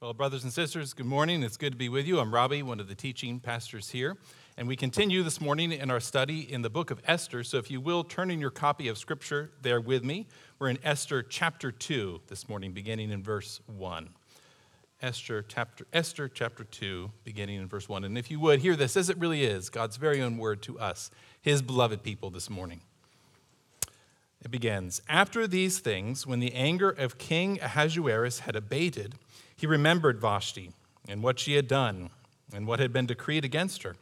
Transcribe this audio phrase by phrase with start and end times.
[0.00, 1.42] Well, brothers and sisters, good morning.
[1.42, 2.20] It's good to be with you.
[2.20, 4.16] I'm Robbie, one of the teaching pastors here.
[4.56, 7.42] And we continue this morning in our study in the book of Esther.
[7.42, 10.28] So if you will, turn in your copy of Scripture there with me.
[10.60, 14.10] We're in Esther chapter 2 this morning, beginning in verse 1.
[15.02, 18.04] Esther chapter, Esther chapter 2, beginning in verse 1.
[18.04, 20.78] And if you would, hear this as it really is God's very own word to
[20.78, 21.10] us,
[21.42, 22.82] his beloved people this morning.
[24.44, 29.16] It begins After these things, when the anger of King Ahasuerus had abated,
[29.58, 30.70] he remembered Vashti
[31.08, 32.10] and what she had done
[32.54, 33.96] and what had been decreed against her.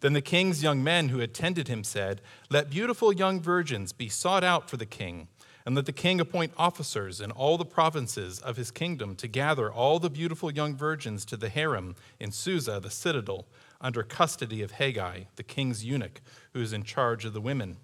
[0.00, 2.20] Then the king's young men who attended him said,
[2.50, 5.28] Let beautiful young virgins be sought out for the king,
[5.64, 9.72] and let the king appoint officers in all the provinces of his kingdom to gather
[9.72, 13.46] all the beautiful young virgins to the harem in Susa, the citadel,
[13.80, 16.20] under custody of Hegai, the king's eunuch,
[16.52, 17.76] who is in charge of the women.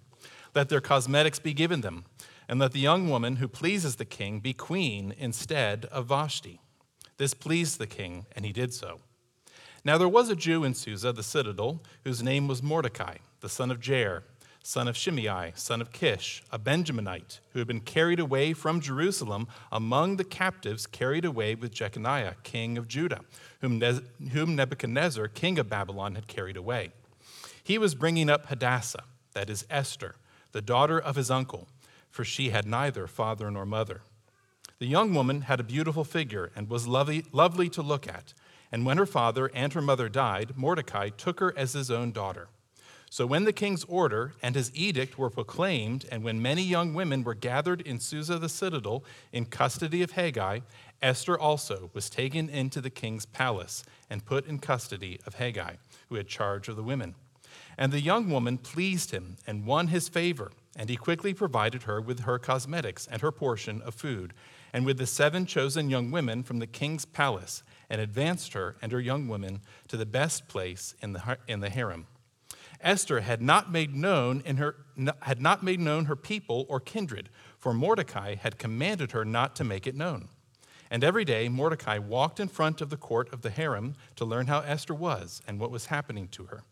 [0.54, 2.04] Let their cosmetics be given them,
[2.48, 6.60] and let the young woman who pleases the king be queen instead of Vashti.
[7.16, 9.00] This pleased the king, and he did so.
[9.84, 13.70] Now there was a Jew in Susa, the citadel, whose name was Mordecai, the son
[13.70, 14.22] of Jair,
[14.62, 19.48] son of Shimei, son of Kish, a Benjaminite, who had been carried away from Jerusalem
[19.72, 23.22] among the captives carried away with Jeconiah, king of Judah,
[23.60, 26.92] whom, Nebuchadnezzar, king of Babylon, had carried away.
[27.62, 30.14] He was bringing up Hadassah, that is Esther,
[30.52, 31.66] the daughter of his uncle,
[32.10, 34.02] for she had neither father nor mother.
[34.82, 38.34] The young woman had a beautiful figure and was lovely, lovely to look at.
[38.72, 42.48] And when her father and her mother died, Mordecai took her as his own daughter.
[43.08, 47.22] So when the king's order and his edict were proclaimed, and when many young women
[47.22, 50.62] were gathered in Susa the citadel in custody of Hegai,
[51.00, 55.76] Esther also was taken into the king's palace and put in custody of Hegai,
[56.08, 57.14] who had charge of the women.
[57.78, 62.00] And the young woman pleased him and won his favor, and he quickly provided her
[62.00, 64.34] with her cosmetics and her portion of food
[64.72, 68.90] and with the seven chosen young women from the king's palace, and advanced her and
[68.90, 72.06] her young women to the best place in the, in the harem.
[72.80, 74.76] Esther had not made known in her
[75.22, 77.28] had not made known her people or kindred,
[77.58, 80.28] for Mordecai had commanded her not to make it known.
[80.90, 84.48] And every day Mordecai walked in front of the court of the harem to learn
[84.48, 86.64] how Esther was and what was happening to her.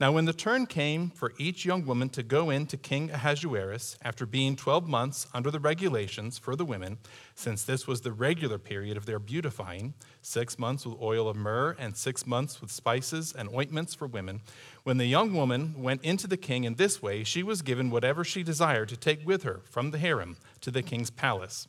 [0.00, 3.96] Now, when the turn came for each young woman to go in to King Ahasuerus
[4.00, 6.98] after being 12 months under the regulations for the women,
[7.34, 11.74] since this was the regular period of their beautifying, six months with oil of myrrh
[11.80, 14.40] and six months with spices and ointments for women,
[14.84, 18.22] when the young woman went into the king in this way, she was given whatever
[18.22, 21.66] she desired to take with her from the harem to the king's palace.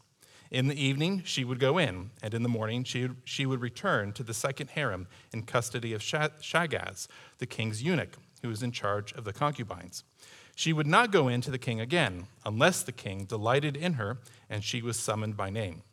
[0.51, 4.13] In the evening, she would go in, and in the morning, she, she would return
[4.13, 9.13] to the second harem in custody of Shaashgaz, the king's eunuch, who was in charge
[9.13, 10.03] of the concubines.
[10.55, 14.17] She would not go in to the king again, unless the king delighted in her
[14.49, 15.83] and she was summoned by name.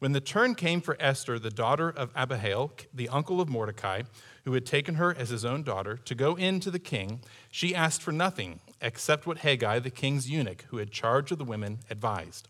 [0.00, 4.02] When the turn came for Esther, the daughter of Abihail, the uncle of Mordecai,
[4.44, 7.74] who had taken her as his own daughter, to go in to the king, she
[7.74, 11.78] asked for nothing except what Hegai, the king's eunuch, who had charge of the women,
[11.88, 12.48] advised.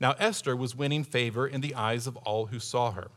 [0.00, 3.08] Now Esther was winning favor in the eyes of all who saw her.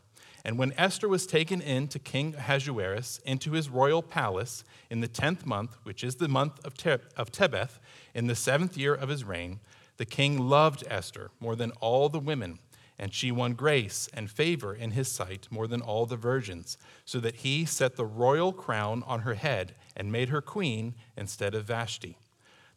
[0.44, 5.08] And when Esther was taken in to King Ahasuerus into his royal palace in the
[5.08, 7.78] tenth month, which is the month of, Te- of Tebeth,
[8.14, 9.60] in the seventh year of his reign,
[9.98, 12.58] the king loved Esther more than all the women,
[12.98, 17.20] and she won grace and favor in his sight more than all the virgins, so
[17.20, 21.66] that he set the royal crown on her head and made her queen instead of
[21.66, 22.16] Vashti.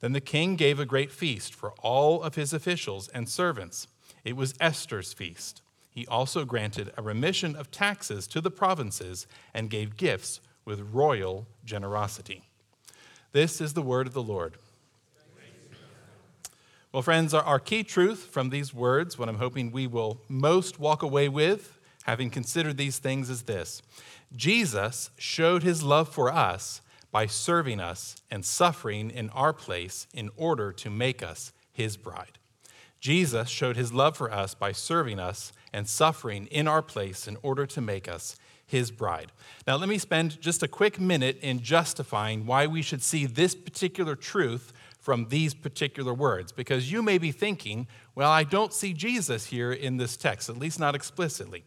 [0.01, 3.87] Then the king gave a great feast for all of his officials and servants
[4.23, 5.61] it was Esther's feast.
[5.89, 11.45] He also granted a remission of taxes to the provinces and gave gifts with royal
[11.65, 12.43] generosity.
[13.31, 14.57] This is the word of the Lord.
[16.91, 21.01] Well, friends, our, key truth from these words, what I'm hoping we will most walk
[21.01, 23.81] away with, having considered these things, is this
[24.35, 30.29] Jesus showed his love for us by serving us and suffering in our place in
[30.37, 32.37] order to make us his bride.
[33.03, 37.35] Jesus showed his love for us by serving us and suffering in our place in
[37.41, 39.33] order to make us his bride.
[39.67, 43.55] Now, let me spend just a quick minute in justifying why we should see this
[43.55, 48.93] particular truth from these particular words, because you may be thinking, well, I don't see
[48.93, 51.65] Jesus here in this text, at least not explicitly.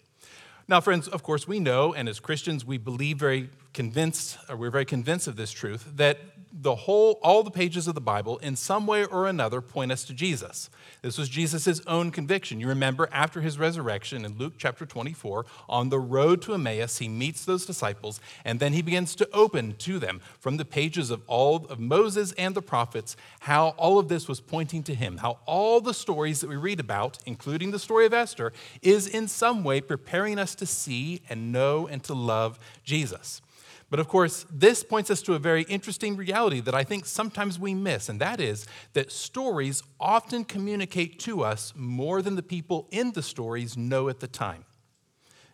[0.69, 4.71] Now, friends, of course, we know, and as Christians, we believe very convinced, or we're
[4.71, 8.57] very convinced of this truth, that the whole, all the pages of the Bible, in
[8.57, 10.71] some way or another, point us to Jesus.
[11.03, 12.61] This was Jesus' own conviction.
[12.61, 17.09] You remember after his resurrection in Luke chapter 24, on the road to Emmaus, he
[17.09, 21.23] meets those disciples, and then he begins to open to them from the pages of
[21.27, 25.39] all of Moses and the prophets how all of this was pointing to him, how
[25.47, 28.53] all the stories that we read about, including the story of Esther,
[28.83, 33.41] is in some way preparing us to see and know and to love Jesus.
[33.89, 37.59] But of course, this points us to a very interesting reality that I think sometimes
[37.59, 42.89] we miss, and that is that stories often communicate to us more than the people
[42.91, 44.65] in the stories know at the time.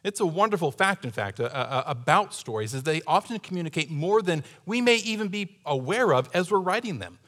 [0.03, 4.23] It's a wonderful fact, in fact, uh, uh, about stories, is they often communicate more
[4.23, 7.19] than we may even be aware of as we're writing them.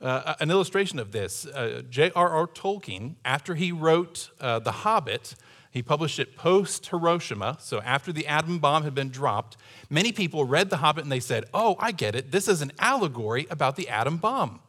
[0.00, 2.46] Uh, an illustration of this uh, J.R.R.
[2.48, 5.34] Tolkien, after he wrote uh, The Hobbit,
[5.74, 9.56] he published it post Hiroshima, so after the atom bomb had been dropped.
[9.90, 12.30] Many people read The Hobbit and they said, Oh, I get it.
[12.30, 14.60] This is an allegory about the atom bomb.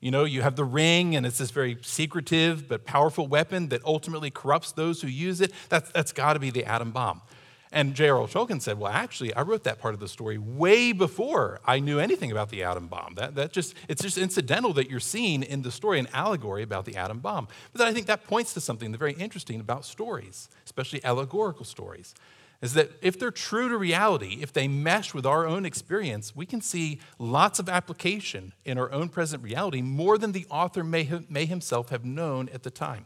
[0.00, 3.84] You know, you have the ring, and it's this very secretive but powerful weapon that
[3.84, 5.52] ultimately corrupts those who use it.
[5.68, 7.22] That's, that's got to be the atom bomb.
[7.70, 8.26] And J.R.R.
[8.26, 11.98] Tolkien said, Well, actually, I wrote that part of the story way before I knew
[11.98, 13.14] anything about the atom bomb.
[13.16, 16.84] That, that just, it's just incidental that you're seeing in the story an allegory about
[16.84, 17.48] the atom bomb.
[17.72, 22.14] But then I think that points to something very interesting about stories, especially allegorical stories,
[22.60, 26.44] is that if they're true to reality, if they mesh with our own experience, we
[26.44, 31.04] can see lots of application in our own present reality more than the author may,
[31.04, 33.04] have, may himself have known at the time.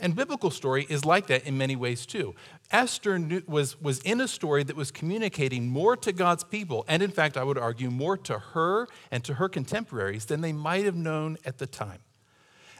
[0.00, 2.34] And biblical story is like that in many ways too.
[2.70, 7.02] Esther knew, was, was in a story that was communicating more to God's people, and
[7.02, 10.84] in fact, I would argue more to her and to her contemporaries than they might
[10.84, 12.00] have known at the time.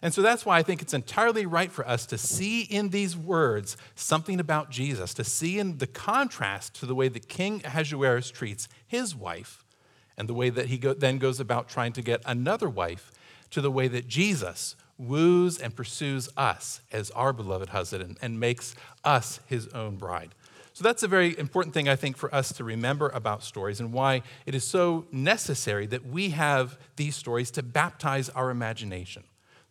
[0.03, 3.17] And so that's why I think it's entirely right for us to see in these
[3.17, 8.31] words something about Jesus, to see in the contrast to the way that King Ahasuerus
[8.31, 9.65] treats his wife
[10.19, 13.11] and the way that he go, then goes about trying to get another wife,
[13.51, 18.75] to the way that Jesus woos and pursues us as our beloved husband and makes
[19.05, 20.35] us his own bride.
[20.73, 23.93] So that's a very important thing, I think, for us to remember about stories and
[23.93, 29.23] why it is so necessary that we have these stories to baptize our imagination.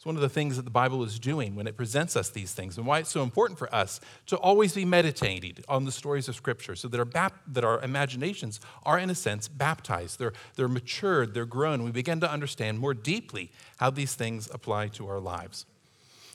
[0.04, 2.52] It's one of the things that the Bible is doing when it presents us these
[2.52, 6.28] things, and why it's so important for us to always be meditating on the stories
[6.28, 10.20] of Scripture so that our, bap- that our imaginations are, in a sense, baptized.
[10.20, 11.86] They're, they're matured, they're grown.
[11.86, 15.66] We begin to understand more deeply how these things apply to our lives.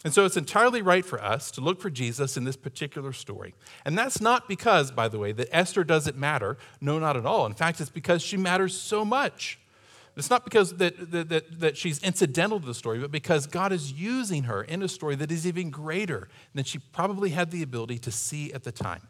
[0.03, 3.55] And so it's entirely right for us to look for Jesus in this particular story.
[3.85, 6.57] And that's not because, by the way, that Esther doesn't matter.
[6.81, 7.45] No, not at all.
[7.45, 9.59] In fact, it's because she matters so much.
[10.19, 13.73] It's not because that, that, that, that, she's incidental to the story, but because God
[13.73, 17.63] is using her in a story that is even greater than she probably had the
[17.63, 19.07] ability to see at the time.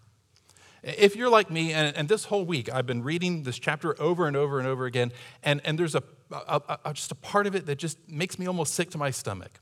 [0.82, 4.26] If you're like me, and, and this whole week I've been reading this chapter over
[4.26, 5.12] and over and over again,
[5.42, 8.46] and, and there's a, a, a just a part of it that just makes me
[8.46, 9.60] almost sick to my stomach.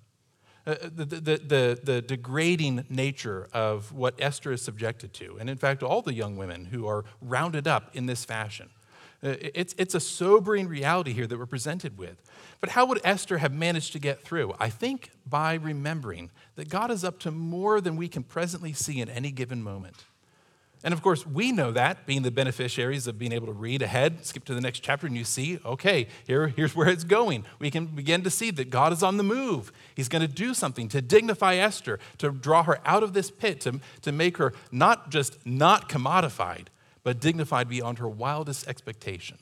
[0.66, 5.37] Uh, the, the, the, the, degrading nature of what Esther is subjected to.
[5.38, 8.70] And in fact, all the young women who are rounded up in this fashion.
[9.26, 12.23] Uh, it's, it's a sobering reality here that we're presented with.
[12.61, 14.55] But how would Esther have managed to get through?
[14.61, 19.00] I think by remembering that God is up to more than we can presently see
[19.00, 20.05] in any given moment.
[20.84, 24.25] And of course, we know that, being the beneficiaries of being able to read ahead,
[24.25, 27.44] skip to the next chapter, and you see, okay, here, here's where it's going.
[27.58, 29.72] We can begin to see that God is on the move.
[29.96, 33.61] He's going to do something to dignify Esther, to draw her out of this pit,
[33.62, 36.67] to, to make her not just not commodified,
[37.06, 39.38] but dignified beyond her wildest expectation.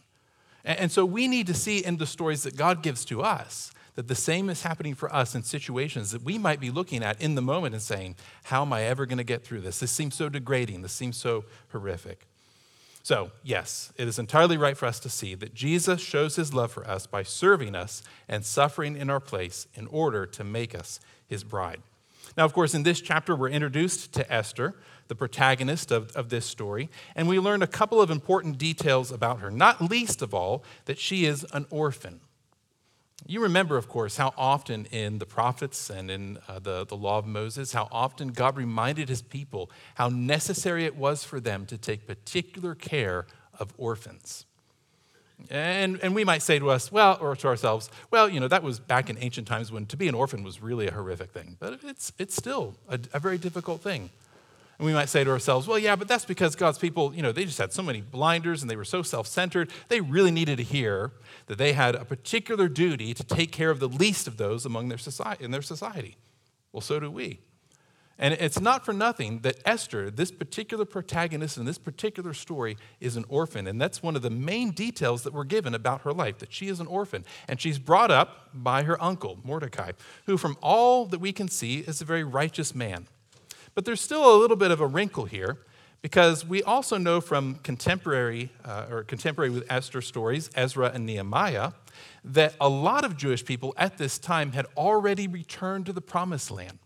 [0.66, 4.06] And so we need to see in the stories that God gives to us that
[4.06, 7.37] the same is happening for us in situations that we might be looking at in
[7.37, 9.81] the moment and saying, How am I ever going to get through this?
[9.81, 10.82] This seems so degrading.
[10.82, 12.26] This seems so horrific.
[13.02, 16.71] So, yes, it is entirely right for us to see that Jesus shows his love
[16.71, 21.00] for us by serving us and suffering in our place in order to make us
[21.26, 21.80] his bride.
[22.37, 24.75] Now, of course, in this chapter, we're introduced to Esther,
[25.08, 29.40] the protagonist of, of this story, and we learn a couple of important details about
[29.40, 32.20] her, not least of all, that she is an orphan.
[33.26, 37.18] You remember, of course, how often in the prophets and in uh, the, the law
[37.18, 41.78] of Moses, how often God reminded his people how necessary it was for them to
[41.78, 43.26] take particular care
[43.58, 44.44] of orphans.
[45.50, 48.62] And, and we might say to us, well, or to ourselves, well, you know, that
[48.62, 51.56] was back in ancient times when to be an orphan was really a horrific thing.
[51.58, 54.11] But it's, it's still a, a very difficult thing.
[54.85, 57.33] And we might say to ourselves, well, yeah, but that's because God's people, you know,
[57.33, 59.71] they just had so many blinders and they were so self centered.
[59.88, 61.12] They really needed to hear
[61.47, 64.91] that they had a particular duty to take care of the least of those among
[64.91, 66.19] their society, in their society.
[66.71, 67.41] Well, so do we.
[68.19, 73.17] And it's not for nothing that Esther, this particular protagonist in this particular story, is
[73.17, 73.67] an orphan.
[73.67, 76.69] And that's one of the main details that we're given about her life that she
[76.69, 77.25] is an orphan.
[77.49, 79.93] And she's brought up by her uncle, Mordecai,
[80.26, 83.09] who, from all that we can see, is a very righteous man.
[83.75, 85.59] But there's still a little bit of a wrinkle here
[86.02, 91.73] because we also know from contemporary uh, or contemporary with Esther stories, Ezra and Nehemiah,
[92.25, 96.50] that a lot of Jewish people at this time had already returned to the promised
[96.50, 96.78] land.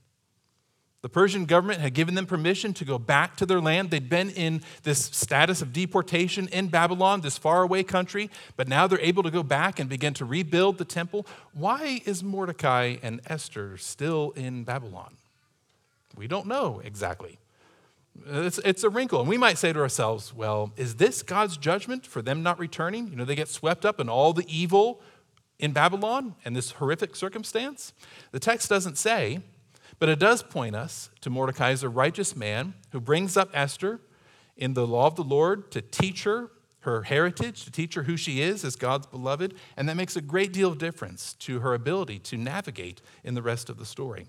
[1.01, 3.91] The Persian government had given them permission to go back to their land.
[3.91, 9.01] They'd been in this status of deportation in Babylon, this faraway country, but now they're
[9.01, 11.25] able to go back and begin to rebuild the temple.
[11.53, 15.17] Why is Mordecai and Esther still in Babylon?
[16.19, 17.39] We don't know exactly.
[18.29, 19.21] Uh, it's, it's a wrinkle.
[19.21, 23.09] And we might say to ourselves, well, is this God's judgment for them not returning?
[23.09, 25.01] You know, they get swept up in all the evil
[25.59, 27.93] in Babylon and this horrific circumstance?
[28.33, 29.41] The text doesn't say,
[29.99, 34.01] but it does point us to Mordecai as a righteous man who brings up Esther
[34.57, 38.17] in the law of the Lord to teach her her heritage, to teach her who
[38.17, 41.75] she is as God's beloved, and that makes a great deal of difference to her
[41.75, 44.27] ability to navigate in the rest of the story.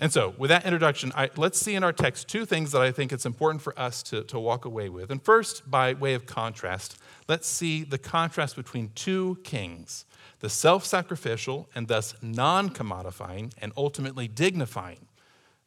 [0.00, 2.90] And so, with that introduction, I, let's see in our text two things that I
[2.90, 5.10] think it's important for us to, to walk away with.
[5.10, 6.96] And first, by way of contrast,
[7.28, 10.06] let's see the contrast between two kings
[10.40, 15.06] the self sacrificial and thus non commodifying and ultimately dignifying,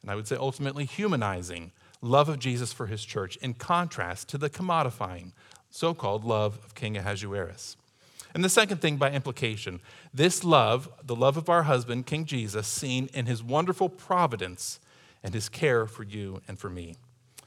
[0.02, 4.38] and I would say ultimately humanizing love of Jesus for his church, in contrast to
[4.38, 5.30] the commodifying,
[5.70, 7.76] so called love of King Ahasuerus.
[8.34, 9.80] And the second thing by implication,
[10.12, 14.80] this love, the love of our husband, King Jesus, seen in his wonderful providence
[15.22, 16.96] and his care for you and for me.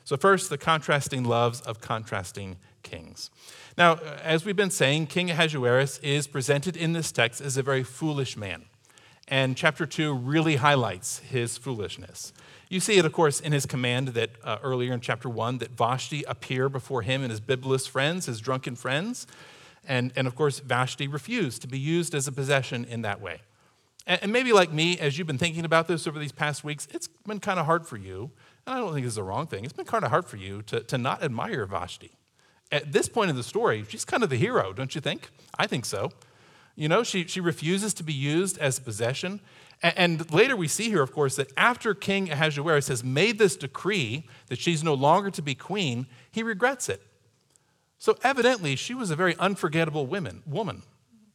[0.05, 3.29] So, first, the contrasting loves of contrasting kings.
[3.77, 7.83] Now, as we've been saying, King Ahasuerus is presented in this text as a very
[7.83, 8.65] foolish man.
[9.27, 12.31] And chapter 2 really highlights his foolishness.
[12.69, 15.71] You see it, of course, in his command that uh, earlier in chapter 1 that
[15.71, 19.27] Vashti appear before him and his bibulous friends, his drunken friends.
[19.87, 23.41] And, and of course, Vashti refused to be used as a possession in that way.
[24.05, 26.87] And, and maybe like me, as you've been thinking about this over these past weeks,
[26.91, 28.31] it's been kind of hard for you.
[28.65, 29.63] And I don't think it's the wrong thing.
[29.63, 32.11] It's been kind of hard for you to, to not admire Vashti
[32.71, 35.29] at this point in the story, she's kind of the hero, don't you think?
[35.57, 36.11] I think so.
[36.75, 39.39] You know, she, she refuses to be used as possession.
[39.81, 43.55] And, and later we see here, of course, that after King Ahasuerus has made this
[43.55, 47.01] decree that she's no longer to be queen, he regrets it.
[47.99, 50.43] So evidently, she was a very unforgettable woman.
[50.45, 50.83] woman.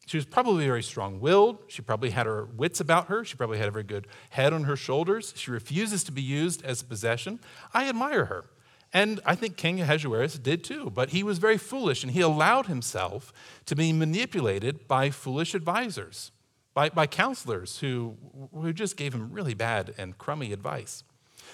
[0.06, 1.58] She was probably very strong willed.
[1.68, 3.24] She probably had her wits about her.
[3.24, 5.32] She probably had a very good head on her shoulders.
[5.36, 7.40] She refuses to be used as a possession.
[7.72, 8.44] I admire her.
[8.92, 12.66] And I think King Ahasuerus did too, but he was very foolish and he allowed
[12.66, 13.32] himself
[13.66, 16.30] to be manipulated by foolish advisors,
[16.74, 18.16] by, by counselors who,
[18.52, 21.04] who just gave him really bad and crummy advice.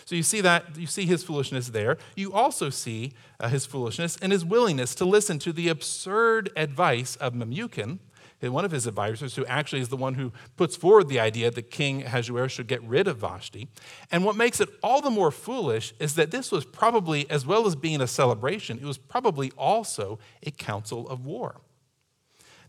[0.05, 1.99] So you see that, you see his foolishness there.
[2.17, 7.17] You also see uh, his foolishness and his willingness to listen to the absurd advice
[7.17, 7.99] of Memucan,
[8.41, 11.71] one of his advisors, who actually is the one who puts forward the idea that
[11.71, 13.67] King Ahasuerus should get rid of Vashti.
[14.13, 17.67] And what makes it all the more foolish is that this was probably, as well
[17.67, 21.61] as being a celebration, it was probably also a council of war.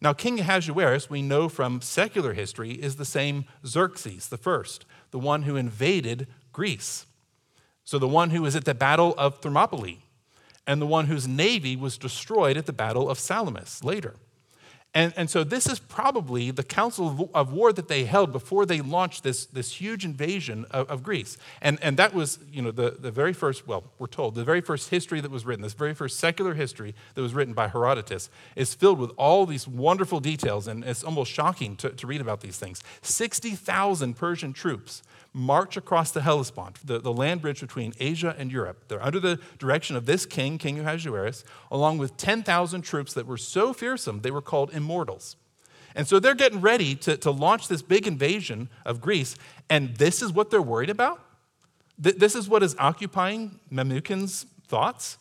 [0.02, 5.20] Now, King Ahasuerus, we know from secular history, is the same Xerxes the first, the
[5.20, 7.06] one who invaded Greece.
[7.90, 9.98] So, the one who was at the Battle of Thermopylae,
[10.68, 14.14] and the one whose navy was destroyed at the Battle of Salamis later.
[14.94, 18.82] And, and so this is probably the council of war that they held before they
[18.82, 21.38] launched this, this huge invasion of, of, Greece.
[21.64, 24.62] And, and that was, you know, the, the very first, well, we're told, the very
[24.62, 28.30] first history that was written, this very first secular history that was written by Herodotus
[28.56, 32.42] is filled with all these wonderful details, and it's almost shocking to, to read about
[32.42, 32.84] these things.
[33.02, 35.02] 60,000 Persian troops
[35.34, 38.86] march across the Hellespont, the, the land bridge between Asia and Europe.
[38.88, 43.38] They're under the direction of this king, King Ahasuerus, along with 10,000 troops that were
[43.38, 45.36] so fearsome they were called immortals.
[45.96, 49.36] And so they're getting ready to, to launch this big invasion of Greece,
[49.70, 51.24] and this is what they're worried about?
[52.02, 55.18] Th- this is what is occupying Memucan's thoughts?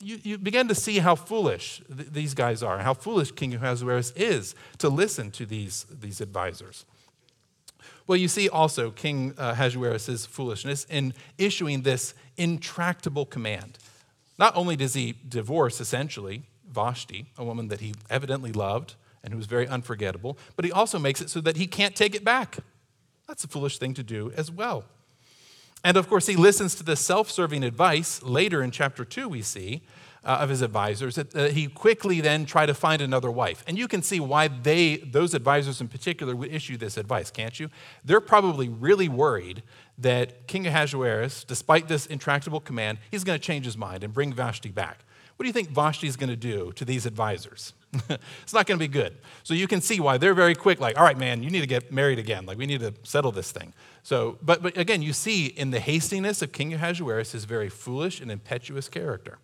[0.00, 4.12] You, you begin to see how foolish th- these guys are, how foolish King Ahasuerus
[4.16, 6.84] is to listen to these, these advisors.
[8.06, 13.78] Well, you see also King uh, Ahasuerus' foolishness in issuing this intractable command.
[14.38, 18.94] Not only does he divorce, essentially, Vashti, a woman that he evidently loved
[19.24, 22.14] and who was very unforgettable, but he also makes it so that he can't take
[22.14, 22.58] it back.
[23.26, 24.84] That's a foolish thing to do as well.
[25.82, 28.22] And of course, he listens to the self serving advice.
[28.22, 29.82] Later in chapter 2, we see
[30.26, 33.62] uh, of his advisors that uh, he quickly then try to find another wife.
[33.66, 37.58] And you can see why they, those advisors in particular, would issue this advice, can't
[37.58, 37.70] you?
[38.04, 39.62] They're probably really worried
[39.98, 44.32] that King Ahasuerus, despite this intractable command, he's going to change his mind and bring
[44.32, 45.04] Vashti back.
[45.36, 47.74] What do you think Vashti is going to do to these advisors?
[48.08, 49.16] it's not going to be good.
[49.42, 51.66] So you can see why they're very quick, like, all right, man, you need to
[51.66, 52.46] get married again.
[52.46, 53.74] Like, we need to settle this thing.
[54.02, 58.20] So, but, but again, you see in the hastiness of King Ahasuerus his very foolish
[58.20, 59.38] and impetuous character.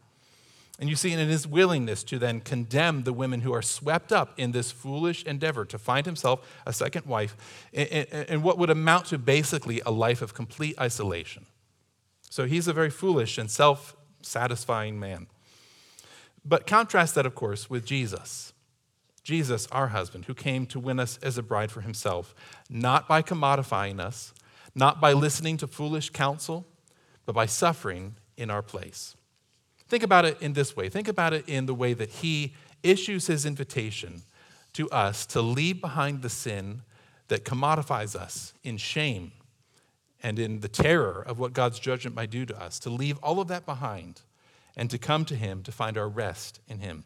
[0.79, 4.33] And you see in his willingness to then condemn the women who are swept up
[4.39, 7.37] in this foolish endeavor to find himself a second wife
[7.73, 11.47] in what would amount to basically a life of complete isolation.
[12.31, 15.27] So he's a very foolish and self satisfying man.
[16.45, 18.53] But contrast that, of course, with Jesus.
[19.23, 22.35] Jesus, our husband, who came to win us as a bride for himself,
[22.69, 24.33] not by commodifying us,
[24.75, 26.67] not by listening to foolish counsel,
[27.25, 29.15] but by suffering in our place.
[29.93, 33.27] Think about it in this way think about it in the way that he issues
[33.27, 34.23] his invitation
[34.73, 36.81] to us to leave behind the sin
[37.29, 39.33] that commodifies us in shame
[40.23, 43.39] and in the terror of what God's judgment might do to us, to leave all
[43.39, 44.23] of that behind
[44.79, 47.05] and to come to him to find our rest in him.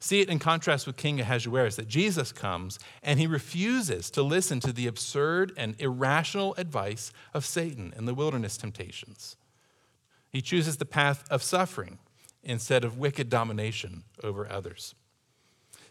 [0.00, 4.58] See it in contrast with King Ahasuerus that Jesus comes and he refuses to listen
[4.60, 9.36] to the absurd and irrational advice of Satan in the wilderness temptations.
[10.34, 12.00] He chooses the path of suffering
[12.42, 14.96] instead of wicked domination over others.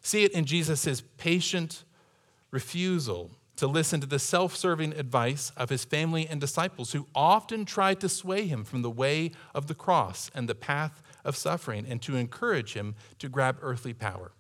[0.01, 1.85] See it in Jesus' patient
[2.51, 7.63] refusal to listen to the self serving advice of his family and disciples, who often
[7.63, 11.85] tried to sway him from the way of the cross and the path of suffering
[11.88, 14.33] and to encourage him to grab earthly power.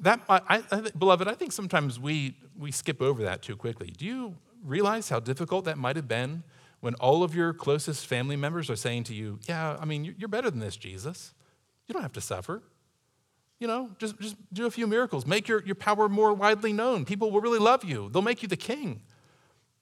[0.00, 3.92] That, I, I, beloved, I think sometimes we, we skip over that too quickly.
[3.94, 6.42] Do you realize how difficult that might have been
[6.84, 10.28] when all of your closest family members are saying to you, Yeah, I mean, you're
[10.28, 11.32] better than this, Jesus.
[11.88, 12.62] You don't have to suffer.
[13.58, 15.24] You know, just, just do a few miracles.
[15.24, 17.06] Make your, your power more widely known.
[17.06, 19.00] People will really love you, they'll make you the king.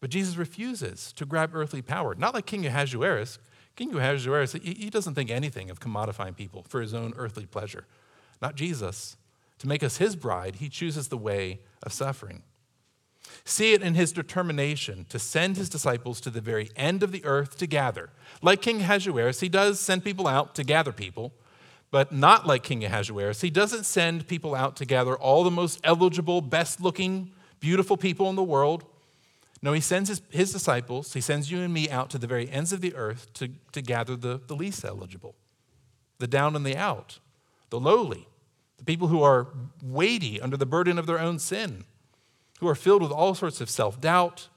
[0.01, 2.15] But Jesus refuses to grab earthly power.
[2.15, 3.41] Not like King Ahasuerus.
[3.75, 7.87] King Ahasuerus, he, he doesn't think anything of commodifying people for his own earthly pleasure.
[8.41, 9.17] Not Jesus.
[9.59, 12.43] To make us his bride, he chooses the way of suffering.
[13.45, 17.25] See it in his determination to send his disciples to the very end of the
[17.25, 18.11] earth to gather.
[18.41, 21.33] Like King Ahasuerus, he does send people out to gather people,
[21.91, 23.41] but not like King Ahasuerus.
[23.41, 28.29] He doesn't send people out to gather all the most eligible, best looking, beautiful people
[28.31, 28.85] in the world.
[29.61, 32.50] No, he sends his, his disciples, he sends you and me out to the very
[32.50, 35.37] ends of the earth to, to gather the, the least eligible,
[36.19, 37.21] the down and the out,
[37.71, 38.26] the lowly,
[38.79, 39.47] the people who are
[39.81, 41.85] weighty under the burden of their own sin,
[42.62, 44.48] who are filled with all sorts of self doubt,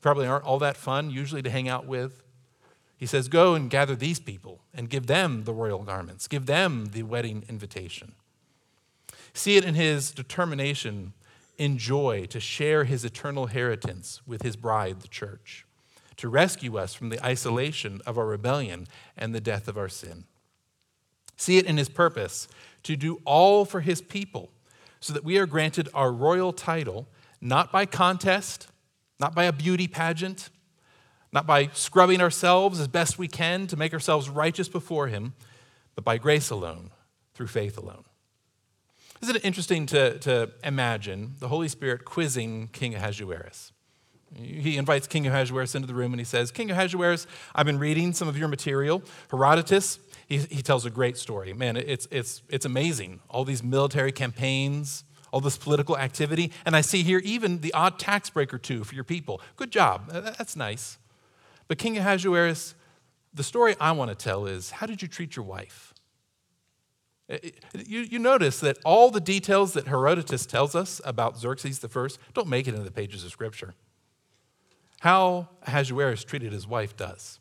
[0.00, 2.22] probably aren't all that fun usually to hang out with,
[2.96, 6.86] he says, Go and gather these people and give them the royal garments, give them
[6.92, 8.14] the wedding invitation.
[9.34, 11.12] See it in his determination
[11.58, 15.66] in joy to share his eternal inheritance with his bride, the church,
[16.16, 20.24] to rescue us from the isolation of our rebellion and the death of our sin.
[21.36, 22.48] See it in his purpose
[22.84, 24.50] to do all for his people
[25.00, 27.08] so that we are granted our royal title
[27.42, 28.68] not by contest,
[29.18, 30.48] not by a beauty pageant,
[31.32, 35.34] not by scrubbing ourselves as best we can to make ourselves righteous before Him,
[35.94, 36.90] but by grace alone,
[37.34, 38.04] through faith alone.
[39.20, 43.72] Isn't it interesting to, to imagine the Holy Spirit quizzing King Ahasuerus?
[44.34, 48.14] He invites King Ahasuerus into the room and he says, King Ahasuerus, I've been reading
[48.14, 49.02] some of your material.
[49.30, 51.52] Herodotus, he, he tells a great story.
[51.52, 53.20] Man, it's, it's, it's amazing.
[53.28, 56.52] All these military campaigns, all this political activity.
[56.64, 59.40] And I see here even the odd tax break or two for your people.
[59.56, 60.08] Good job.
[60.10, 60.98] That's nice.
[61.66, 62.74] But King Ahasuerus,
[63.34, 65.94] the story I want to tell is how did you treat your wife?
[67.72, 72.48] You, you notice that all the details that Herodotus tells us about Xerxes I don't
[72.48, 73.74] make it into the pages of Scripture.
[75.00, 77.40] How Ahasuerus treated his wife does.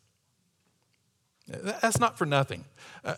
[1.48, 2.64] That's not for nothing.
[3.04, 3.16] Uh,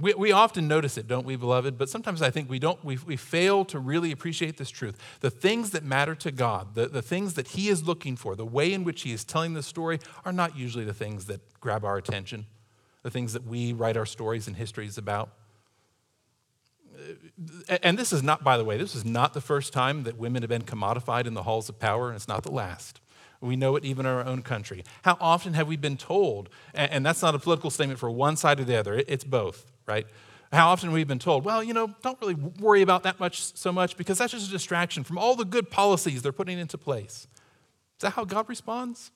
[0.00, 1.78] we, we often notice it, don't we, beloved?
[1.78, 4.96] But sometimes I think we don't, we, we fail to really appreciate this truth.
[5.20, 8.46] The things that matter to God, the, the things that He is looking for, the
[8.46, 11.84] way in which He is telling the story, are not usually the things that grab
[11.84, 12.46] our attention,
[13.02, 15.30] the things that we write our stories and histories about.
[17.68, 20.18] Uh, and this is not, by the way, this is not the first time that
[20.18, 23.00] women have been commodified in the halls of power, and it's not the last.
[23.40, 24.82] We know it even in our own country.
[25.02, 28.58] How often have we been told, and that's not a political statement for one side
[28.58, 30.06] or the other, it's both right?
[30.52, 33.70] How often we've been told, well, you know, don't really worry about that much so
[33.70, 37.26] much because that's just a distraction from all the good policies they're putting into place.
[37.96, 39.10] Is that how God responds?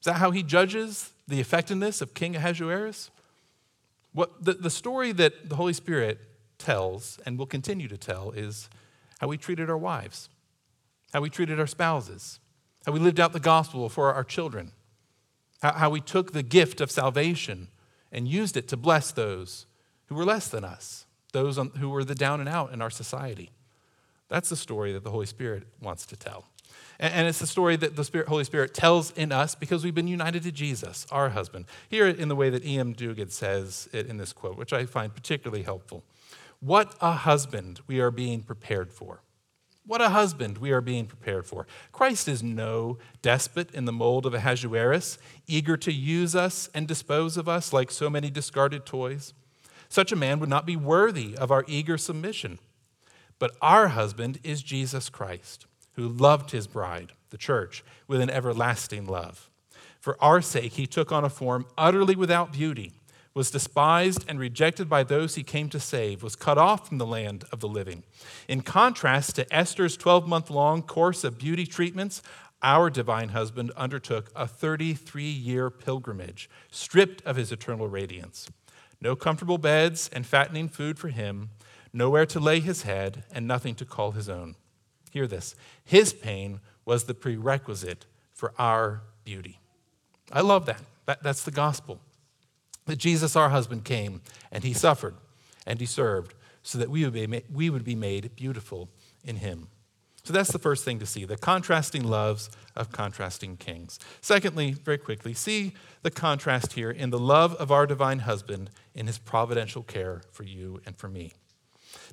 [0.00, 3.10] Is that how he judges the effectiveness of King Ahasuerus?
[4.12, 6.20] What the, the story that the Holy Spirit
[6.58, 8.68] tells and will continue to tell is
[9.20, 10.28] how we treated our wives,
[11.14, 12.40] how we treated our spouses,
[12.84, 14.72] how we lived out the gospel for our children,
[15.62, 17.68] how, how we took the gift of salvation
[18.10, 19.66] and used it to bless those
[20.12, 22.90] who were less than us, those on, who were the down and out in our
[22.90, 23.50] society.
[24.28, 26.44] That's the story that the Holy Spirit wants to tell.
[27.00, 29.94] And, and it's the story that the Spirit, Holy Spirit tells in us because we've
[29.94, 31.64] been united to Jesus, our husband.
[31.88, 32.94] Here in the way that Iain M.
[32.94, 36.04] Duguid says it in this quote, which I find particularly helpful.
[36.60, 39.22] What a husband we are being prepared for.
[39.86, 41.66] What a husband we are being prepared for.
[41.90, 47.38] Christ is no despot in the mold of Ahasuerus, eager to use us and dispose
[47.38, 49.32] of us like so many discarded toys.
[49.92, 52.58] Such a man would not be worthy of our eager submission.
[53.38, 59.04] But our husband is Jesus Christ, who loved his bride, the church, with an everlasting
[59.06, 59.50] love.
[60.00, 62.94] For our sake, he took on a form utterly without beauty
[63.34, 67.06] was despised and rejected by those he came to save, was cut off from the
[67.06, 68.02] land of the living.
[68.48, 72.22] In contrast to Esther's 12 month long course of beauty treatments,
[72.62, 78.48] our divine husband undertook a 33 year pilgrimage, stripped of his eternal radiance.
[79.02, 81.50] No comfortable beds and fattening food for him,
[81.92, 84.54] nowhere to lay his head, and nothing to call his own.
[85.10, 89.58] Hear this his pain was the prerequisite for our beauty.
[90.30, 90.80] I love that.
[91.06, 92.00] that that's the gospel
[92.86, 95.16] that Jesus, our husband, came and he suffered
[95.66, 98.88] and he served so that we would be we would be made beautiful
[99.24, 99.66] in him.
[100.24, 103.98] So that's the first thing to see the contrasting loves of contrasting kings.
[104.20, 109.06] Secondly, very quickly, see the contrast here in the love of our divine husband in
[109.06, 111.32] his providential care for you and for me.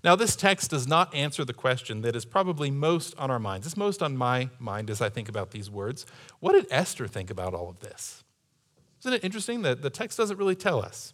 [0.04, 3.66] Now, this text does not answer the question that is probably most on our minds.
[3.66, 6.06] It's most on my mind as I think about these words.
[6.40, 8.24] What did Esther think about all of this?
[9.02, 11.14] Isn't it interesting that the text doesn't really tell us?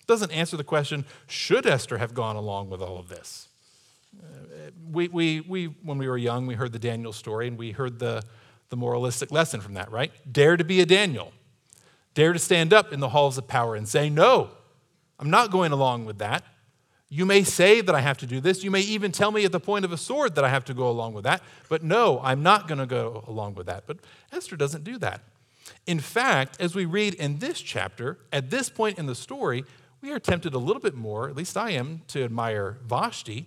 [0.00, 3.48] It doesn't answer the question should Esther have gone along with all of this?
[4.90, 7.98] We, we, we, when we were young, we heard the Daniel story and we heard
[7.98, 8.22] the,
[8.70, 10.10] the moralistic lesson from that, right?
[10.30, 11.32] Dare to be a Daniel.
[12.14, 14.50] Dare to stand up in the halls of power and say, No,
[15.18, 16.44] I'm not going along with that.
[17.08, 18.64] You may say that I have to do this.
[18.64, 20.74] You may even tell me at the point of a sword that I have to
[20.74, 21.42] go along with that.
[21.68, 23.84] But no, I'm not going to go along with that.
[23.86, 23.98] But
[24.32, 25.20] Esther doesn't do that.
[25.86, 29.64] In fact, as we read in this chapter, at this point in the story,
[30.00, 33.46] we are tempted a little bit more, at least I am, to admire Vashti,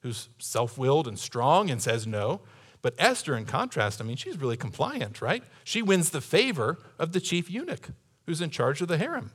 [0.00, 2.40] who's self willed and strong and says no.
[2.82, 5.42] But Esther, in contrast, I mean, she's really compliant, right?
[5.64, 7.88] She wins the favor of the chief eunuch
[8.26, 9.32] who's in charge of the harem.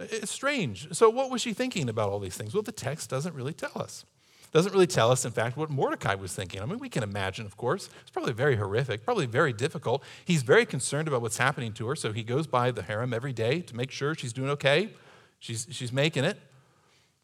[0.00, 0.88] It's strange.
[0.96, 2.54] So, what was she thinking about all these things?
[2.54, 4.04] Well, the text doesn't really tell us
[4.52, 6.60] doesn't really tell us, in fact, what Mordecai was thinking.
[6.60, 7.88] I mean, we can imagine, of course.
[8.00, 10.02] It's probably very horrific, probably very difficult.
[10.24, 13.32] He's very concerned about what's happening to her, so he goes by the harem every
[13.32, 14.90] day to make sure she's doing okay,
[15.38, 16.38] she's, she's making it.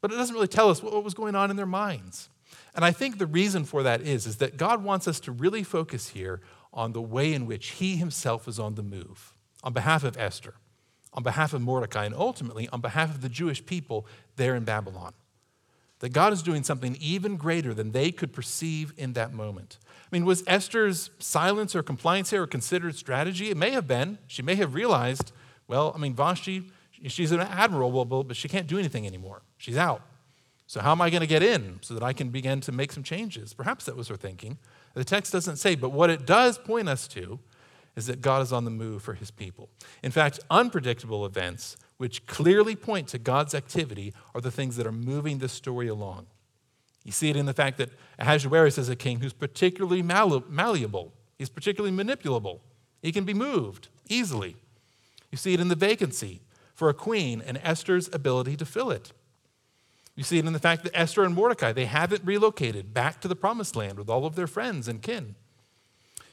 [0.00, 2.28] But it doesn't really tell us what, what was going on in their minds.
[2.74, 5.64] And I think the reason for that is, is that God wants us to really
[5.64, 6.40] focus here
[6.72, 9.32] on the way in which he himself is on the move
[9.64, 10.54] on behalf of Esther,
[11.16, 15.14] on behalf of Mordecai, and ultimately on behalf of the Jewish people there in Babylon
[16.00, 19.78] that God is doing something even greater than they could perceive in that moment.
[19.84, 23.50] I mean, was Esther's silence or compliance here a considered strategy?
[23.50, 24.18] It may have been.
[24.26, 25.32] She may have realized,
[25.66, 26.70] well, I mean, Vashti,
[27.06, 29.42] she's an admiral, but she can't do anything anymore.
[29.56, 30.02] She's out.
[30.68, 32.92] So, how am I going to get in so that I can begin to make
[32.92, 33.54] some changes?
[33.54, 34.58] Perhaps that was her thinking.
[34.94, 37.38] The text doesn't say, but what it does point us to
[37.96, 39.70] is that God is on the move for his people.
[40.02, 44.92] In fact, unpredictable events which clearly point to God's activity are the things that are
[44.92, 46.26] moving this story along.
[47.04, 51.48] You see it in the fact that Ahasuerus is a king who's particularly malleable, he's
[51.48, 52.60] particularly manipulable,
[53.00, 54.56] he can be moved easily.
[55.30, 56.42] You see it in the vacancy
[56.74, 59.12] for a queen and Esther's ability to fill it.
[60.16, 63.28] You see it in the fact that Esther and Mordecai, they haven't relocated back to
[63.28, 65.36] the promised land with all of their friends and kin.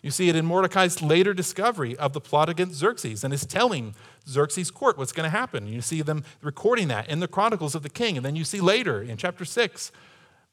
[0.03, 3.95] You see it in Mordecai's later discovery of the plot against Xerxes and his telling
[4.27, 5.65] Xerxes' court what's going to happen.
[5.65, 8.17] You see them recording that in the Chronicles of the King.
[8.17, 9.93] And then you see later in chapter 6,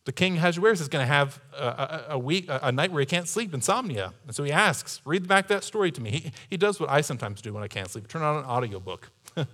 [0.04, 3.06] the king Ahasuerus is going to have a, a, a, week, a, night where he
[3.06, 4.14] can't sleep, insomnia.
[4.26, 6.10] And so he asks, read back that story to me.
[6.10, 9.10] He, he does what I sometimes do when I can't sleep, turn on an audiobook.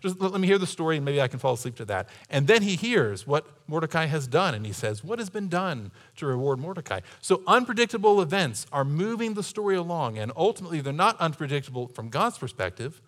[0.00, 2.08] Just let me hear the story and maybe I can fall asleep to that.
[2.28, 5.92] And then he hears what Mordecai has done and he says, What has been done
[6.16, 7.00] to reward Mordecai?
[7.20, 12.38] So unpredictable events are moving the story along, and ultimately they're not unpredictable from God's
[12.38, 13.00] perspective.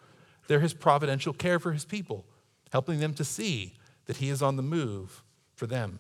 [0.46, 2.24] They're his providential care for his people,
[2.72, 3.74] helping them to see
[4.07, 5.22] that he is on the move
[5.54, 5.98] for them.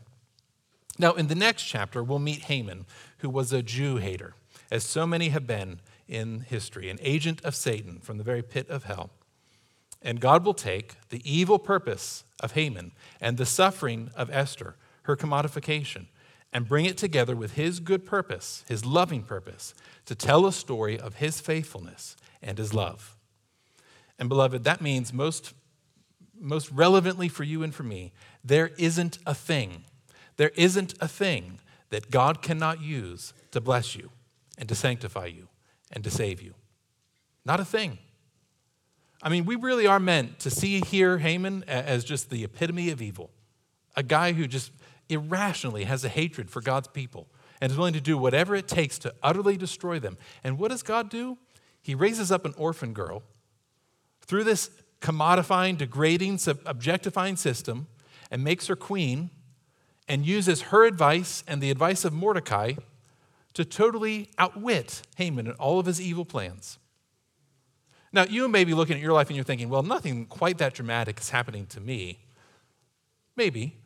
[0.98, 2.86] Now, in the next chapter, we'll meet Haman,
[3.18, 4.34] who was a Jew hater,
[4.70, 8.68] as so many have been in history, an agent of Satan from the very pit
[8.68, 9.10] of hell.
[10.02, 15.16] And God will take the evil purpose of Haman and the suffering of Esther, her
[15.16, 16.06] commodification,
[16.52, 19.74] and bring it together with his good purpose, his loving purpose,
[20.06, 23.16] to tell a story of his faithfulness and his love.
[24.18, 25.54] And beloved, that means most,
[26.38, 28.12] most relevantly for you and for me,
[28.44, 29.84] there isn't a thing,
[30.36, 34.10] there isn't a thing that God cannot use to bless you
[34.58, 35.48] and to sanctify you
[35.92, 36.54] and to save you.
[37.44, 37.98] Not a thing.
[39.22, 43.00] I mean, we really are meant to see here Haman as just the epitome of
[43.00, 43.30] evil,
[43.96, 44.72] a guy who just
[45.08, 47.28] irrationally has a hatred for God's people
[47.60, 50.18] and is willing to do whatever it takes to utterly destroy them.
[50.42, 51.38] And what does God do?
[51.80, 53.22] He raises up an orphan girl
[54.22, 54.70] through this
[55.00, 57.86] commodifying, degrading, objectifying system
[58.30, 59.30] and makes her queen
[60.08, 62.74] and uses her advice and the advice of Mordecai
[63.54, 66.78] to totally outwit Haman and all of his evil plans.
[68.12, 70.74] Now, you may be looking at your life and you're thinking, well, nothing quite that
[70.74, 72.20] dramatic is happening to me.
[73.36, 73.76] Maybe.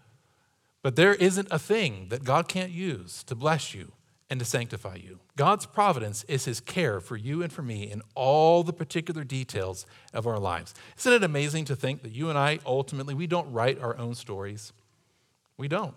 [0.83, 3.93] But there isn't a thing that God can't use to bless you
[4.31, 5.21] and to sanctify you.
[5.37, 9.87] God's providence is his care for you and for me in all the particular details
[10.13, 10.75] of our lives.
[10.99, 14.15] Isn't it amazing to think that you and I ultimately we don't write our own
[14.15, 14.73] stories?
[15.57, 15.95] We don't.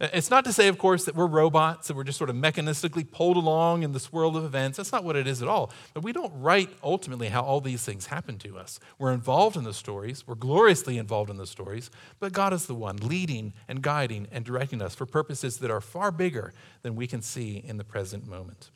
[0.00, 2.36] Uh, it's not to say, of course, that we're robots, that we're just sort of
[2.36, 4.76] mechanistically pulled along in this world of events.
[4.76, 5.72] That's not what it is at all.
[5.94, 8.78] But we don't write ultimately how all these things happen to us.
[8.98, 12.74] We're involved in the stories, we're gloriously involved in the stories, but God is the
[12.74, 17.06] one leading and guiding and directing us for purposes that are far bigger than we
[17.06, 18.70] can see in the present moment.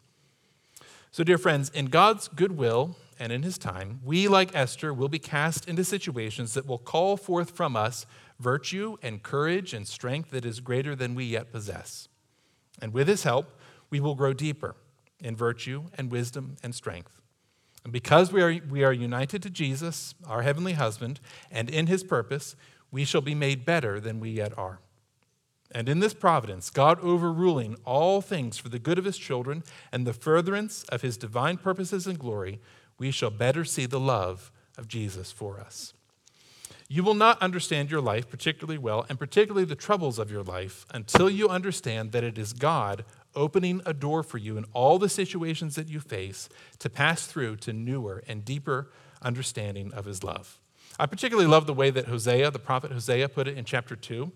[1.13, 5.19] So, dear friends, in God's goodwill and in His time, we, like Esther, will be
[5.19, 8.07] cast into situations that will call forth from us
[8.41, 12.09] virtue and courage and strength that is greater than we yet possess.
[12.81, 13.59] And with his help,
[13.91, 14.75] we will grow deeper
[15.21, 17.21] in virtue and wisdom and strength.
[17.85, 22.03] And because we are, we are united to Jesus, our heavenly husband, and in his
[22.03, 22.57] purpose,
[22.91, 24.81] we shall be made better than we yet are.
[25.73, 30.07] And in this providence, God overruling all things for the good of his children and
[30.07, 32.61] the furtherance of his divine purposes and glory,
[32.99, 35.95] we shall better see the love of Jesus for us.
[36.93, 40.85] You will not understand your life particularly well, and particularly the troubles of your life,
[40.93, 43.05] until you understand that it is God
[43.37, 46.49] opening a door for you in all the situations that you face
[46.81, 48.91] to pass through to newer and deeper
[49.23, 50.59] understanding of his love.
[50.99, 54.33] I particularly love the way that Hosea, the prophet Hosea, put it in chapter 2.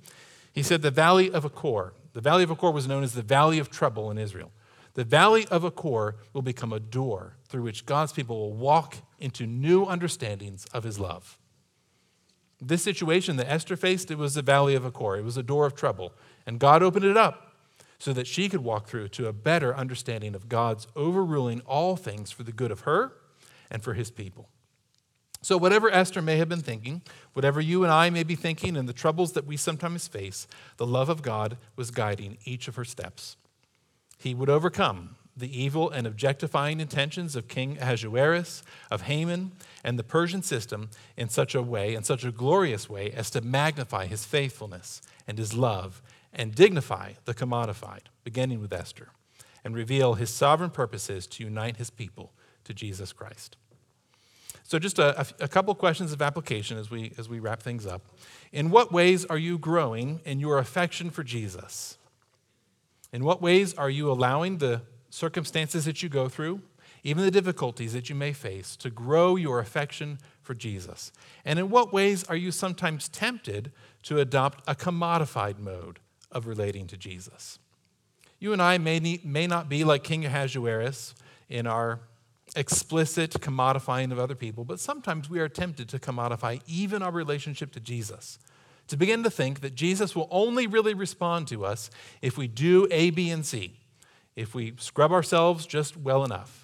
[0.53, 3.59] He said, The valley of Achor, the valley of Achor was known as the valley
[3.59, 4.53] of trouble in Israel.
[4.95, 9.45] The valley of Achor will become a door through which God's people will walk into
[9.45, 11.37] new understandings of his love.
[12.67, 15.17] This situation that Esther faced, it was the valley of Achor.
[15.17, 16.13] It was a door of trouble.
[16.47, 17.55] And God opened it up
[17.99, 22.31] so that she could walk through to a better understanding of God's overruling all things
[22.31, 23.13] for the good of her
[23.71, 24.49] and for his people.
[25.43, 27.03] So, whatever Esther may have been thinking,
[27.35, 30.47] whatever you and I may be thinking, and the troubles that we sometimes face,
[30.79, 33.37] the love of God was guiding each of her steps.
[34.17, 39.53] He would overcome the evil and objectifying intentions of King Ahasuerus, of Haman,
[39.85, 43.43] and the Persian system in such a way, in such a glorious way, as to
[43.43, 49.11] magnify his faithfulness and his love and dignify the commodified, beginning with Esther,
[49.63, 52.33] and reveal his sovereign purposes to unite his people
[52.65, 53.57] to Jesus Christ.
[54.67, 58.01] So, just a, a, couple questions of application as we, as we wrap things up.
[58.51, 61.99] In what ways are you growing in your affection for Jesus?
[63.13, 66.63] In what ways are you allowing the circumstances that you go through,
[67.05, 71.13] even the difficulties that you may face, to grow your affection for Jesus?
[71.45, 73.71] And in what ways are you sometimes tempted
[74.05, 76.01] to adopt a commodified mode
[76.33, 77.61] of relating to Jesus?
[78.41, 81.15] You and I may, need, may not be like King Ahasuerus
[81.49, 82.01] in our
[82.57, 87.73] explicit commodifying of other people, but sometimes we are tempted to commodify even our relationship
[87.73, 88.39] to Jesus.
[88.89, 91.91] To begin to think that Jesus will only really respond to us
[92.21, 93.79] if we do A, B, and C
[94.37, 96.64] if we scrub ourselves just well enough.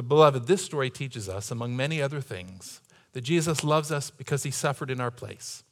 [0.00, 2.80] But, beloved, this story teaches us, among many other things,
[3.12, 5.62] that Jesus loves us because he suffered in our place.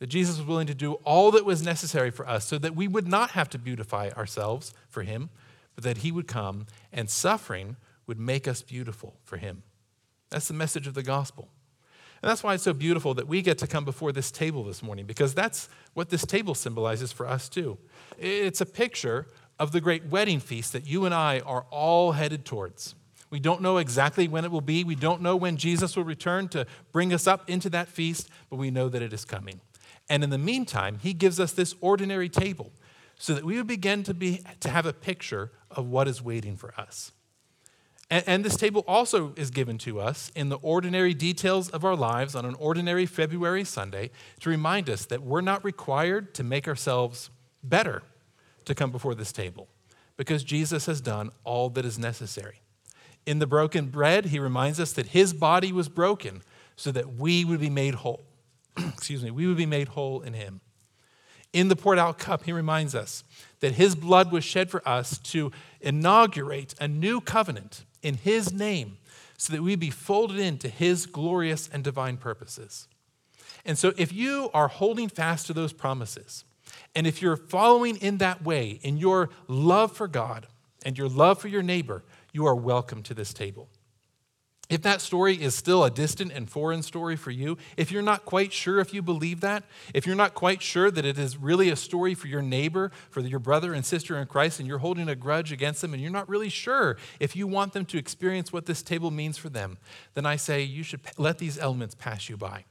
[0.00, 2.88] That Jesus was willing to do all that was necessary for us so that we
[2.88, 5.30] would not have to beautify ourselves for him,
[5.76, 7.76] but that he would come and suffering
[8.08, 9.62] would make us beautiful for him.
[10.30, 11.48] That's the message of the gospel.
[12.22, 14.82] And that's why it's so beautiful that we get to come before this table this
[14.82, 17.78] morning, because that's what this table symbolizes for us too.
[18.18, 19.28] It's a picture
[19.60, 22.96] of the great wedding feast that you and I are all headed towards.
[23.30, 24.84] We don't know exactly when it will be.
[24.84, 28.56] We don't know when Jesus will return to bring us up into that feast, but
[28.56, 29.60] we know that it is coming.
[30.08, 32.72] And in the meantime, he gives us this ordinary table
[33.18, 36.56] so that we would begin to, be, to have a picture of what is waiting
[36.56, 37.12] for us.
[38.10, 41.96] And, and this table also is given to us in the ordinary details of our
[41.96, 44.10] lives on an ordinary February Sunday
[44.40, 47.30] to remind us that we're not required to make ourselves
[47.64, 48.02] better
[48.64, 49.68] to come before this table
[50.16, 52.60] because Jesus has done all that is necessary.
[53.26, 56.42] In the broken bread, he reminds us that his body was broken
[56.76, 58.24] so that we would be made whole.
[58.76, 60.60] Excuse me, we would be made whole in him.
[61.52, 63.24] In the poured out cup, he reminds us
[63.60, 68.98] that his blood was shed for us to inaugurate a new covenant in his name
[69.38, 72.88] so that we be folded into his glorious and divine purposes.
[73.64, 76.44] And so, if you are holding fast to those promises,
[76.94, 80.46] and if you're following in that way, in your love for God
[80.84, 82.04] and your love for your neighbor,
[82.36, 83.68] you are welcome to this table.
[84.68, 88.26] If that story is still a distant and foreign story for you, if you're not
[88.26, 91.70] quite sure if you believe that, if you're not quite sure that it is really
[91.70, 95.08] a story for your neighbor, for your brother and sister in Christ, and you're holding
[95.08, 98.52] a grudge against them, and you're not really sure if you want them to experience
[98.52, 99.78] what this table means for them,
[100.12, 102.64] then I say you should let these elements pass you by.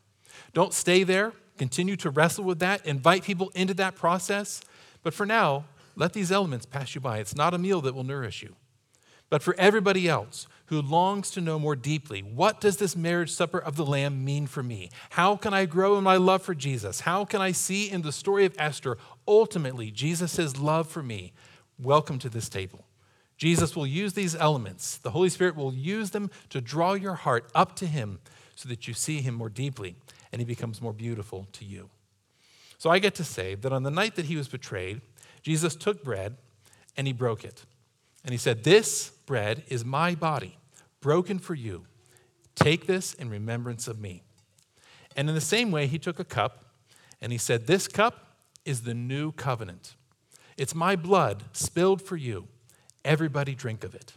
[0.54, 1.34] Don't stay there.
[1.58, 2.86] Continue to wrestle with that.
[2.86, 4.62] Invite people into that process.
[5.02, 7.18] But for now, let these elements pass you by.
[7.18, 8.56] It's not a meal that will nourish you.
[9.30, 13.60] But for everybody else who longs to know more deeply, what does this marriage supper
[13.60, 14.90] of the Lamb mean for me?
[15.12, 17.02] How can I grow in my love for Jesus?
[17.02, 21.34] How can I see in the story of Esther ultimately Jesus' love for me?
[21.80, 22.86] Welcome to this table.
[23.38, 24.98] Jesus will use these elements.
[24.98, 28.20] The Holy Spirit will use them to draw your heart up to Him
[28.56, 29.96] so that you see Him more deeply
[30.32, 31.90] and He becomes more beautiful to you.
[32.78, 35.02] So I get to say that on the night that He was betrayed,
[35.42, 36.38] Jesus took bread
[36.96, 37.66] and He broke it.
[38.26, 40.58] And he said, This bread is my body,
[41.00, 41.86] broken for you.
[42.56, 44.24] Take this in remembrance of me.
[45.16, 46.66] And in the same way, he took a cup
[47.22, 49.96] and he said, This cup is the new covenant.
[50.58, 52.48] It's my blood spilled for you.
[53.06, 54.14] Everybody drink of it.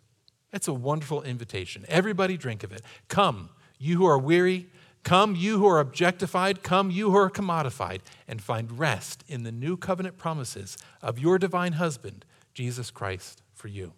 [0.51, 1.85] That's a wonderful invitation.
[1.89, 2.81] Everybody drink of it.
[3.09, 4.69] Come, you who are weary,
[5.03, 9.53] come, you who are objectified, come, you who are commodified, and find rest in the
[9.53, 13.93] new covenant promises of your divine husband, Jesus Christ for you.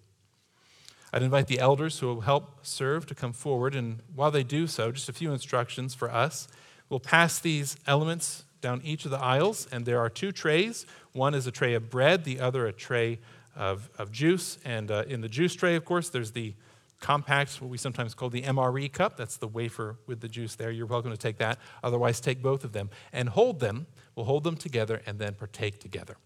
[1.13, 4.67] I'd invite the elders who will help serve to come forward, and while they do
[4.67, 6.49] so, just a few instructions for us.
[6.89, 10.87] We'll pass these elements down each of the aisles, and there are two trays.
[11.13, 13.19] One is a tray of bread, the other a tray
[13.57, 14.59] of, of juice.
[14.65, 16.55] And uh, in the juice tray, of course, there's the
[17.01, 19.17] compact, what we sometimes call the MRE cup.
[19.17, 20.71] That's the wafer with the juice there.
[20.71, 21.59] You're welcome to take that.
[21.83, 23.87] Otherwise, take both of them and hold them.
[24.15, 26.17] We'll hold them together and then partake together.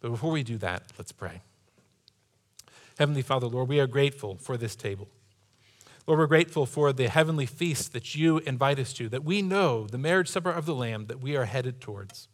[0.00, 1.40] But before we do that, let's pray.
[2.98, 5.06] Heavenly Father, Lord, we are grateful for this table.
[6.04, 9.86] Lord, we're grateful for the heavenly feast that you invite us to, that we know
[9.86, 12.26] the marriage supper of the Lamb that we are headed towards.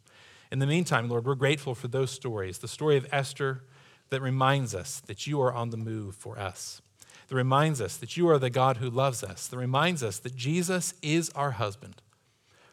[0.51, 3.65] In the meantime, Lord, we're grateful for those stories, the story of Esther
[4.09, 6.81] that reminds us that you are on the move for us,
[7.29, 10.35] that reminds us that you are the God who loves us, that reminds us that
[10.35, 12.01] Jesus is our husband.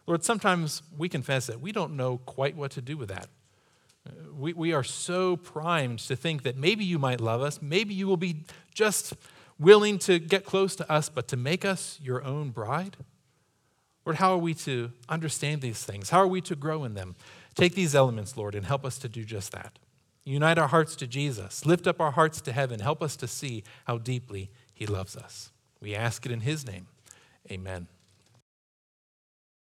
[0.08, 3.28] Lord, sometimes we confess that we don't know quite what to do with that.
[4.34, 8.08] We, we are so primed to think that maybe you might love us, maybe you
[8.08, 9.14] will be just
[9.62, 12.98] willing to get close to us, but to make us your own bride?
[14.06, 16.10] Lord, how are we to understand these things?
[16.10, 17.16] How are we to grow in them?
[17.54, 19.78] Take these elements, Lord, and help us to do just that.
[20.24, 21.66] Unite our hearts to Jesus.
[21.66, 22.80] Lift up our hearts to heaven.
[22.80, 25.52] Help us to see how deeply He loves us.
[25.80, 26.88] We ask it in His name.
[27.52, 27.88] Amen.